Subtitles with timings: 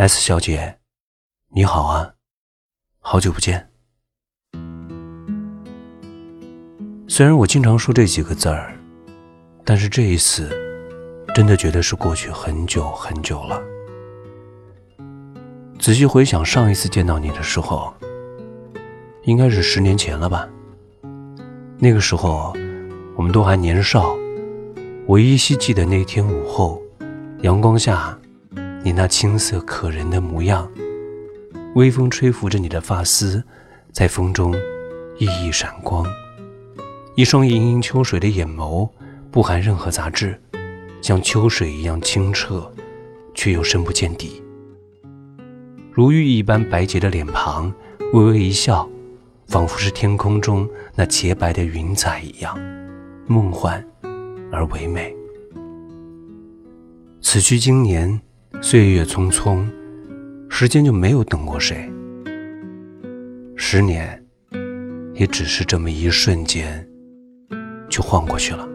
[0.00, 0.78] S 小姐，
[1.48, 2.12] 你好啊，
[3.00, 3.68] 好久不见。
[7.08, 8.78] 虽然我经常说这几个字儿，
[9.64, 10.50] 但是这一次，
[11.34, 13.60] 真的觉得是过去很久很久了。
[15.80, 17.92] 仔细回想上一次见到你的时候，
[19.24, 20.48] 应该是十年前了吧。
[21.76, 22.56] 那个时候，
[23.16, 24.16] 我们都还年少。
[25.08, 26.80] 我依稀记得那天午后，
[27.42, 28.16] 阳光下，
[28.82, 30.70] 你那青涩可人的模样，
[31.74, 33.42] 微风吹拂着你的发丝，
[33.92, 34.52] 在风中
[35.18, 36.06] 熠熠闪光。
[37.14, 38.88] 一双盈盈秋水的眼眸，
[39.30, 40.40] 不含任何杂质，
[41.02, 42.72] 像秋水一样清澈，
[43.34, 44.42] 却又深不见底。
[45.90, 47.72] 如玉一般白洁的脸庞，
[48.12, 48.88] 微微一笑，
[49.46, 52.58] 仿佛是天空中那洁白的云彩一样，
[53.26, 53.84] 梦幻。
[54.50, 55.14] 而唯美。
[57.20, 58.18] 此去经年，
[58.60, 59.64] 岁月匆匆，
[60.50, 61.90] 时间就没有等过谁。
[63.56, 64.22] 十年，
[65.14, 66.86] 也只是这么一瞬间，
[67.88, 68.68] 就晃过去了。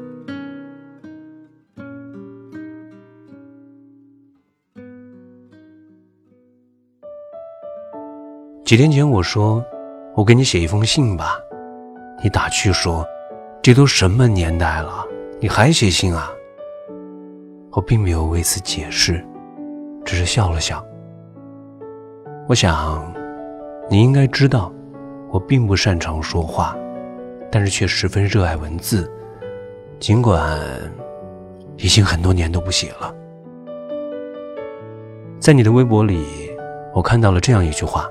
[8.66, 9.64] 几天前，我说
[10.16, 11.38] 我给你写一封信吧，
[12.24, 13.06] 你打趣说，
[13.62, 15.06] 这都什么年代了？
[15.40, 16.32] 你还写信啊？
[17.74, 19.24] 我并没有为此解释，
[20.04, 20.84] 只是笑了笑。
[22.48, 23.14] 我想，
[23.90, 24.72] 你应该知道，
[25.32, 26.76] 我并不擅长说话，
[27.52, 29.10] 但是却十分热爱文字。
[30.00, 30.60] 尽管
[31.78, 33.16] 已经很多年都不写了，
[35.40, 36.26] 在你的微博里，
[36.94, 38.10] 我看到了这样一句话：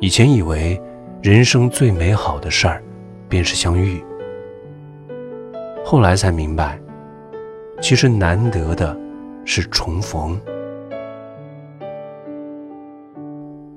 [0.00, 0.80] 以前以为
[1.22, 2.82] 人生最美好的事儿，
[3.28, 4.02] 便是相遇。
[5.84, 6.78] 后来才明白，
[7.82, 8.96] 其实难得的
[9.50, 10.38] 是重逢。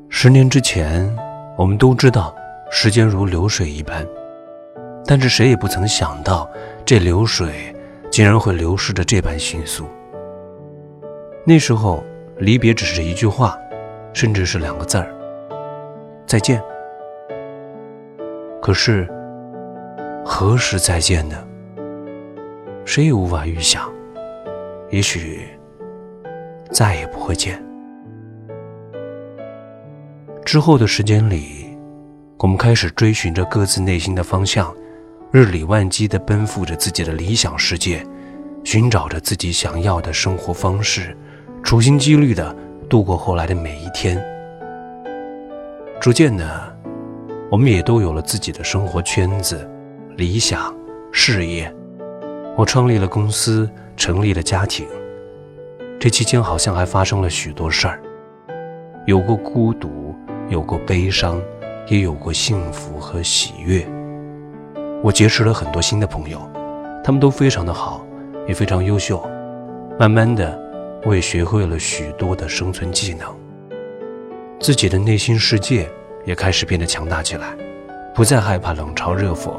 [0.09, 1.09] 十年之前，
[1.57, 2.35] 我们都知道
[2.69, 4.05] 时间如流水一般，
[5.05, 6.47] 但是谁也不曾想到，
[6.85, 7.73] 这流水
[8.11, 9.85] 竟然会流逝的这般迅速。
[11.45, 12.03] 那时候，
[12.37, 13.57] 离别只是一句话，
[14.11, 15.09] 甚至是两个字儿：
[16.27, 16.61] 再见。
[18.61, 19.07] 可是，
[20.25, 21.37] 何时再见呢？
[22.83, 23.89] 谁也无法预想，
[24.89, 25.47] 也许
[26.71, 27.61] 再也不会见。
[30.43, 31.77] 之后的时间里，
[32.39, 34.73] 我们开始追寻着各自内心的方向，
[35.31, 38.05] 日理万机地奔赴着自己的理想世界，
[38.63, 41.15] 寻找着自己想要的生活方式，
[41.61, 42.55] 处心积虑地
[42.89, 44.21] 度过后来的每一天。
[46.01, 46.75] 逐渐的，
[47.51, 49.69] 我们也都有了自己的生活圈子、
[50.17, 50.75] 理想、
[51.11, 51.73] 事业。
[52.57, 54.85] 我创立了公司，成立了家庭。
[56.01, 58.01] 这期间好像还发生了许多事儿，
[59.05, 60.15] 有过孤独，
[60.49, 61.39] 有过悲伤，
[61.85, 63.87] 也有过幸福和喜悦。
[65.03, 66.41] 我结识了很多新的朋友，
[67.03, 68.03] 他们都非常的好，
[68.47, 69.23] 也非常优秀。
[69.99, 70.59] 慢慢的，
[71.05, 73.27] 我也学会了许多的生存技能，
[74.59, 75.87] 自己的内心世界
[76.25, 77.55] 也开始变得强大起来，
[78.15, 79.51] 不再害怕冷嘲热讽，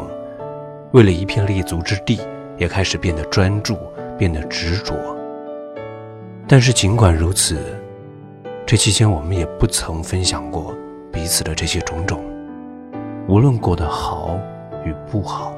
[0.91, 2.19] 为了一片立足之地。
[2.59, 3.77] 也开始变得专注，
[4.19, 4.95] 变得执着。
[6.53, 7.81] 但是尽管如此，
[8.67, 10.77] 这期间我们也不曾分享过
[11.11, 12.23] 彼此的这些种种，
[13.27, 14.39] 无论过得好
[14.85, 15.57] 与不好。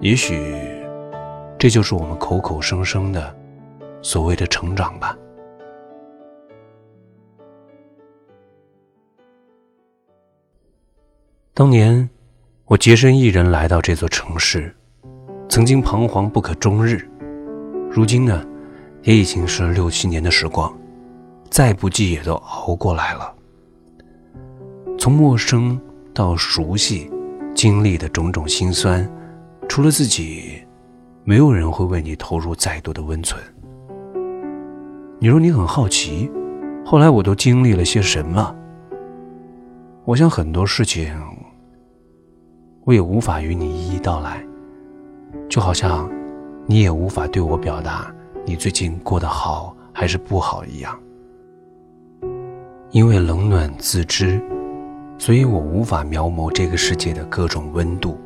[0.00, 0.56] 也许，
[1.58, 3.36] 这就是我们口口声声的
[4.02, 5.18] 所谓的成长吧。
[11.52, 12.08] 当年，
[12.66, 14.72] 我洁身一人来到这座城市。
[15.48, 17.04] 曾经彷徨不可终日，
[17.90, 18.46] 如今呢，
[19.04, 20.72] 也已经是六七年的时光，
[21.50, 23.32] 再不济也都熬过来了。
[24.98, 25.78] 从陌生
[26.14, 27.10] 到熟悉，
[27.54, 29.06] 经历的种种心酸，
[29.68, 30.64] 除了自己，
[31.22, 33.38] 没有人会为你投入再多的温存。
[35.18, 36.30] 你说你很好奇，
[36.84, 38.56] 后来我都经历了些什么？
[40.06, 41.14] 我想很多事情，
[42.84, 44.42] 我也无法与你一一道来。
[45.48, 46.10] 就好像，
[46.66, 48.10] 你也无法对我表达
[48.46, 50.98] 你最近过得好还是不好一样。
[52.90, 54.40] 因为冷暖自知，
[55.18, 58.18] 所以我无法描摹这个世界的各种温度。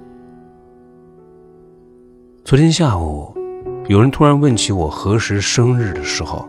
[2.44, 3.34] 昨天下午，
[3.86, 6.48] 有人突然问起我何时生日的时候，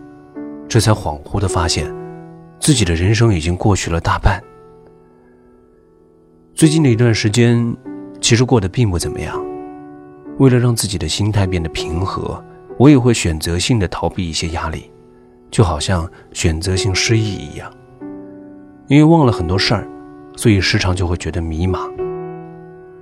[0.67, 1.93] 这才恍惚的发现，
[2.59, 4.41] 自己的人生已经过去了大半。
[6.53, 7.75] 最近的一段时间，
[8.19, 9.39] 其实过得并不怎么样。
[10.39, 12.43] 为了让自己的心态变得平和，
[12.79, 14.89] 我也会选择性的逃避一些压力，
[15.51, 17.69] 就好像选择性失忆一样。
[18.87, 19.85] 因为忘了很多事儿，
[20.37, 21.91] 所以时常就会觉得迷茫。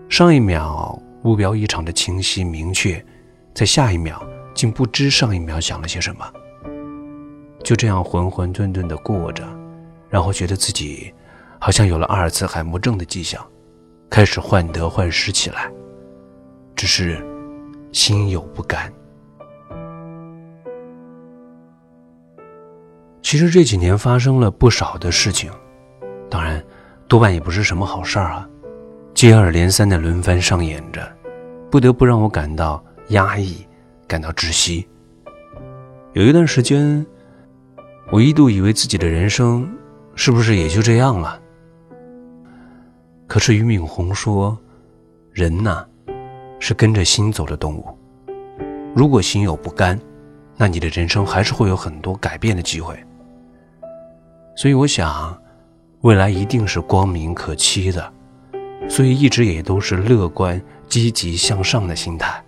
[0.10, 3.06] 上一秒目标异常的清晰明确，
[3.54, 4.20] 在下一秒
[4.56, 6.26] 竟不知上一秒想了些什么。
[7.64, 9.48] 就这样浑浑沌沌的过着，
[10.10, 11.14] 然后觉得自己
[11.60, 13.46] 好像有了阿尔茨海默症的迹象，
[14.10, 15.72] 开始患得患失起来。
[16.76, 17.24] 只是
[17.92, 18.92] 心有不甘。
[23.30, 25.52] 其实这几年发生了不少的事情。
[26.30, 26.64] 当然，
[27.10, 28.48] 多半也不是什么好事儿啊，
[29.14, 31.06] 接二连三的轮番上演着，
[31.70, 33.68] 不得不让我感到压抑，
[34.08, 34.88] 感到窒息。
[36.14, 37.06] 有一段时间，
[38.14, 39.70] 我一度以为自己的人生
[40.16, 41.38] 是不是也就这样了？
[43.28, 44.58] 可是俞敏洪说
[45.36, 45.86] ：“人呐，
[46.62, 47.86] 是跟着心走的动物。
[48.96, 50.00] 如果心有不甘，
[50.56, 52.98] 那你的人生还是会有很多改变的机会。”
[54.58, 55.38] 所以我想。
[56.02, 58.14] 未来一定是光明可期的，
[58.88, 62.42] 所以一直也都是乐观、积极向上的心态。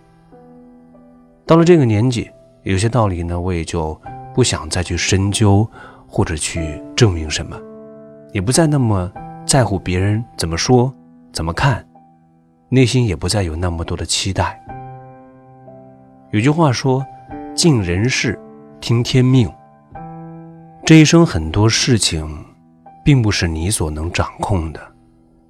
[1.47, 2.29] 到了这个年纪，
[2.61, 3.99] 有些道理呢，我也就
[4.35, 5.67] 不想再去深究，
[6.07, 7.59] 或者去证明什么，
[8.31, 9.11] 也不再那么
[9.47, 10.93] 在乎别人怎么说、
[11.33, 11.85] 怎么看，
[12.69, 14.63] 内心也不再有那么多的期待。
[16.29, 17.03] 有句话说
[17.57, 18.39] ：“尽人事，
[18.79, 19.51] 听天命。”
[20.85, 22.45] 这一生很多事情。
[23.01, 24.79] 并不是你所能掌控的，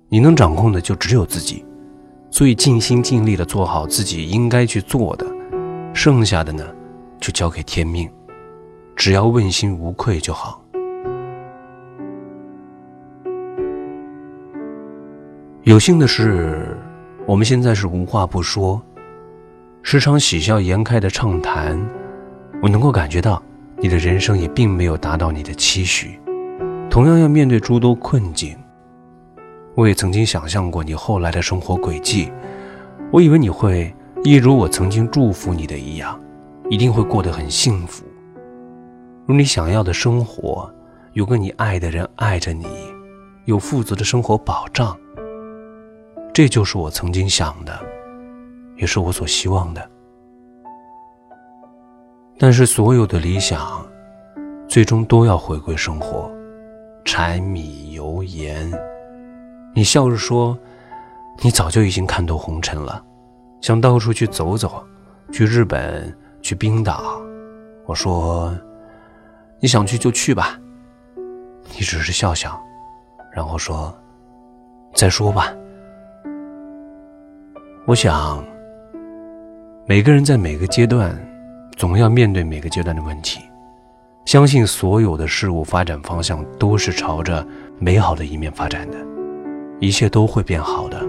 [0.08, 1.66] 你能掌控的就只有自己，
[2.32, 5.26] 所以尽心尽力的做好自己应该去做的，
[5.94, 6.64] 剩下的呢，
[7.20, 8.10] 就交给天命，
[8.96, 10.64] 只要问心无愧就好。
[15.64, 16.78] 有幸的是，
[17.26, 18.82] 我们现在是无话不说，
[19.82, 21.78] 时常喜笑颜开的畅谈，
[22.62, 23.44] 我能够感觉到
[23.82, 26.20] 你的人生也并没有达到你的期许。
[26.90, 28.58] 同样要面对诸多困境，
[29.76, 32.32] 我也曾经想象过你后来的生活轨迹。
[33.12, 33.94] 我以为你会
[34.24, 36.20] 一如我曾经祝福你的一样，
[36.70, 38.04] 一定会过得很幸福，
[39.26, 40.70] 如你想要的生活，
[41.14, 42.68] 有个你爱的人爱着你，
[43.46, 44.98] 有富足的生活保障。
[46.34, 47.80] 这就是我曾经想的，
[48.78, 49.90] 也是我所希望的。
[52.42, 53.86] 但是所有的理想，
[54.66, 56.32] 最终都要回归生活。
[57.04, 58.72] 柴米油盐，
[59.76, 60.58] 你笑着说
[61.44, 63.04] ：“你早就已经看透红尘了，
[63.60, 64.82] 想到处去走走，
[65.34, 67.22] 去日本，去冰岛。”
[67.86, 68.58] 我说
[69.60, 70.58] ：“你想去就去吧。”
[71.76, 72.58] 你只是笑笑，
[73.34, 73.94] 然后说
[74.96, 75.54] ：“再说吧。”
[77.86, 78.42] 我想，
[79.86, 81.14] 每个人在每个阶段，
[81.80, 83.40] 总要面对每个阶段的问题。
[84.26, 87.48] 相信所有的事物发展方向都是朝着
[87.80, 88.98] 美好的一面发展的，
[89.80, 91.02] 一切都会变好的。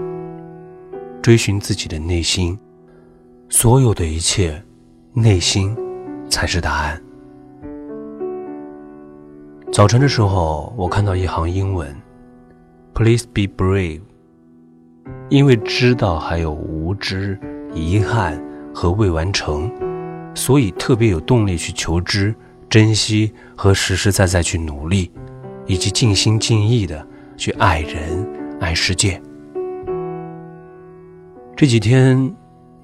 [1.21, 2.57] 追寻自己的内心，
[3.49, 4.63] 所有的一切，
[5.11, 5.75] 内心
[6.29, 6.99] 才是答案。
[9.73, 11.93] 早晨的时候，我看到一行英文
[12.93, 13.99] ：“Please be brave。”
[15.27, 17.37] 因为知道还有无知、
[17.73, 18.41] 遗憾
[18.73, 19.69] 和未完成，
[20.33, 22.33] 所以特别有动力去求知。
[22.69, 25.11] 珍惜和实实在在去努力，
[25.65, 28.25] 以及尽心尽意的去爱人、
[28.61, 29.21] 爱世界。
[31.53, 32.33] 这几天，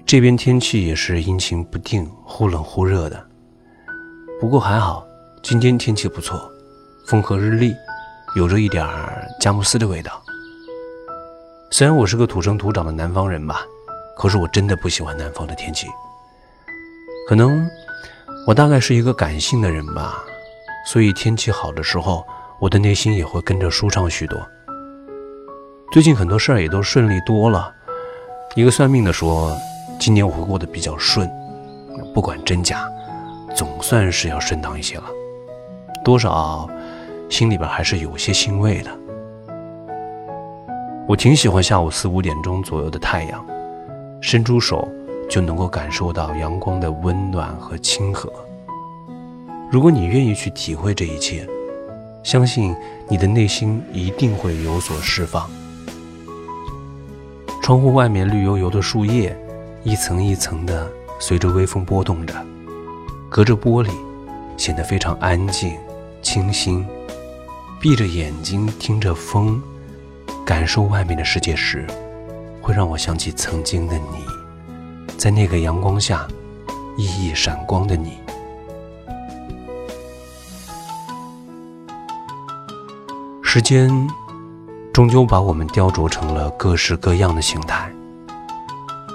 [0.04, 3.26] 这边天气也是阴晴不定，忽冷忽热的。
[4.38, 5.06] 不过还好，
[5.42, 6.38] 今天天气不错，
[7.06, 7.74] 风和日丽，
[8.36, 8.86] 有着一点
[9.40, 10.22] 佳木斯的味道。
[11.70, 13.62] 虽然我是个土生土长的南方人吧，
[14.18, 15.86] 可是我真的不喜欢南方的天气。
[17.28, 17.68] 可能。
[18.46, 20.24] 我大概是一个感性的人吧，
[20.86, 22.26] 所以天气好的时候，
[22.58, 24.40] 我的内心也会跟着舒畅许多。
[25.92, 27.70] 最近很多事儿也都顺利多了，
[28.54, 29.54] 一个算命的说，
[30.00, 31.30] 今年我会过得比较顺，
[32.14, 32.90] 不管真假，
[33.54, 35.04] 总算是要顺当一些了，
[36.02, 36.66] 多少
[37.28, 38.90] 心里边还是有些欣慰的。
[41.06, 43.44] 我挺喜欢下午四五点钟左右的太阳，
[44.22, 44.88] 伸出手。
[45.28, 48.32] 就能够感受到阳光的温暖和亲和。
[49.70, 51.46] 如果你愿意去体会这一切，
[52.22, 52.74] 相信
[53.08, 55.48] 你的内心一定会有所释放。
[57.62, 59.36] 窗户外面绿油油的树叶，
[59.84, 62.34] 一层一层的随着微风波动着，
[63.28, 63.90] 隔着玻璃，
[64.56, 65.76] 显得非常安静、
[66.22, 66.86] 清新。
[67.80, 69.62] 闭着眼睛听着风，
[70.44, 71.86] 感受外面的世界时，
[72.62, 74.37] 会让我想起曾经的你。
[75.18, 76.26] 在那个阳光下
[76.96, 78.18] 熠熠闪光的你。
[83.42, 83.90] 时间
[84.92, 87.90] 终究把我们雕琢成了各式各样的形态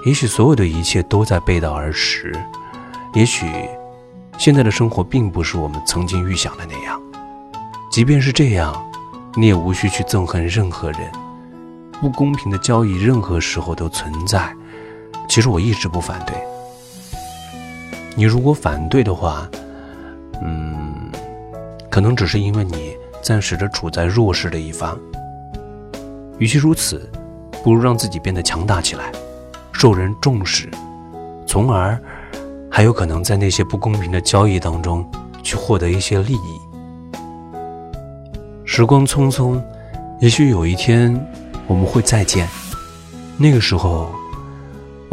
[0.05, 2.33] 也许所有的一切都在背道而驰
[3.13, 3.45] 也许
[4.37, 7.01] 现在的生活并不是我们曾经预想的那样。
[7.89, 8.75] 即便是这样
[9.35, 10.99] 你也无需去憎恨任何人
[12.01, 14.53] 不公平的交易任何时候都存在。
[15.33, 16.35] 其实我一直不反对。
[18.15, 19.49] 你如果反对的话，
[20.43, 21.09] 嗯，
[21.89, 24.95] 可能只是因为你暂时的处在弱势的一方。
[26.37, 27.09] 与其如此，
[27.63, 29.11] 不如让自己变得强大起来。
[29.71, 30.69] 受人重视，
[31.47, 31.99] 从而
[32.69, 35.03] 还有可能在那些不公平的交易当中
[35.41, 36.61] 去获得一些利益。
[38.65, 39.59] 时光匆匆，
[40.19, 41.19] 也许有一天
[41.65, 42.47] 我们会再见，
[43.35, 44.13] 那个时候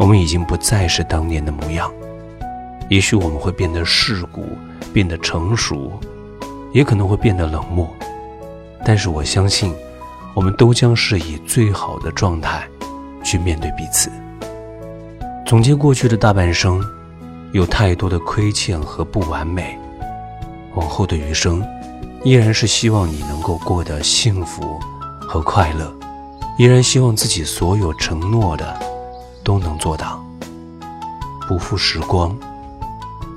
[0.01, 1.93] 我们已经不再是当年的模样。
[2.89, 4.43] 也许我们会变得世故，
[4.91, 5.91] 变得成熟，
[6.73, 7.87] 也可能会变得冷漠，
[8.83, 9.71] 但是我相信，
[10.33, 12.67] 我们都将是以最好的状态
[13.23, 14.11] 去面对彼此。
[15.45, 16.83] 总结过去的大半生，
[17.51, 19.77] 有太多的亏欠和不完美。
[20.73, 21.63] 往后的余生，
[22.23, 24.79] 依然是希望你能够过得幸福
[25.19, 25.93] 和快乐，
[26.57, 28.79] 依然希望自己所有承诺的
[29.43, 30.23] 都能做到。
[31.47, 32.37] 不负时光，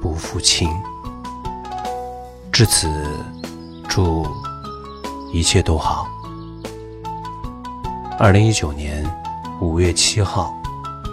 [0.00, 0.68] 不负卿。
[2.52, 2.88] 至此，
[3.88, 4.26] 祝
[5.32, 6.06] 一切都好。
[8.18, 9.04] 二零一九年
[9.60, 10.54] 五月七号，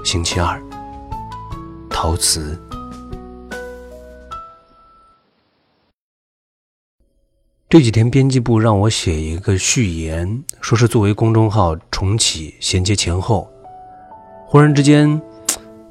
[0.06, 0.62] 星期二。
[1.90, 2.60] 陶瓷。
[7.68, 13.50] 这几天编辑部让我写一个序言，说是作为公众号重启衔接前后。
[14.51, 15.22] 忽然之间，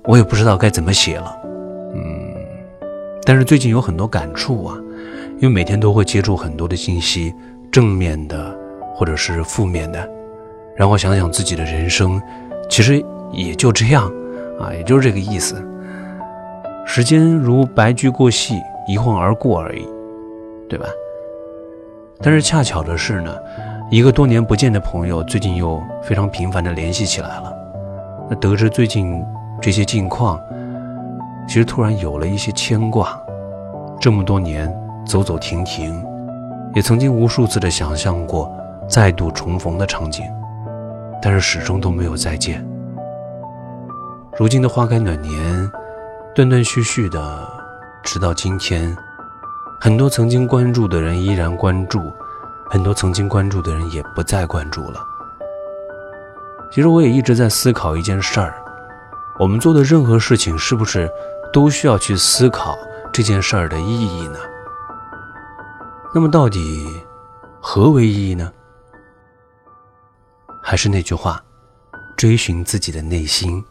[0.04, 1.34] 我也不知道该怎么写了。
[1.94, 2.34] 嗯，
[3.24, 4.76] 但是最近有很多感触啊，
[5.40, 7.34] 因为每天都会接触很多的信息，
[7.72, 8.54] 正面的
[8.94, 10.06] 或者是负面的，
[10.76, 12.20] 然后想想自己的人生，
[12.68, 13.02] 其实
[13.32, 14.12] 也就这样
[14.60, 15.56] 啊，也就是这个意思。
[16.84, 19.88] 时间如白驹过隙，一晃而过而已，
[20.68, 20.84] 对吧？
[22.20, 23.34] 但是恰巧的是呢，
[23.90, 27.56] 一个多年不见的朋友最近又非常频繁的联系起来了。
[28.30, 29.20] 那得知最近
[29.60, 30.40] 这些近况，
[31.48, 33.20] 其实突然有了一些牵挂。
[34.00, 34.72] 这么多年
[35.04, 36.00] 走走停停，
[36.74, 38.50] 也曾经无数次的想象过
[38.88, 40.24] 再度重逢的场景，
[41.20, 42.64] 但是始终都没有再见。
[44.38, 45.70] 如今的花开暖年。
[46.32, 47.48] 断断续续的，
[48.04, 48.96] 直到今天，
[49.80, 52.00] 很多曾经关注的人依然关注，
[52.70, 55.00] 很多曾经关注的人也不再关注了。
[56.70, 58.54] 其实我也一直在思考一件事儿：
[59.38, 61.10] 我们做的任何事情，是不是
[61.52, 62.78] 都需要去思考
[63.12, 64.38] 这件事儿的意义呢？
[66.14, 66.86] 那么，到底
[67.60, 68.52] 何为意义呢？
[70.62, 71.42] 还是那句话，
[72.16, 73.64] 追寻自己的内心，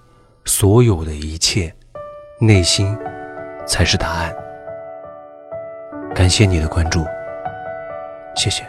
[0.46, 1.74] 所有的一切。
[2.42, 2.98] 内心
[3.68, 4.34] 才是答案。
[6.16, 7.06] 感谢你的关注，
[8.38, 8.66] 谢谢。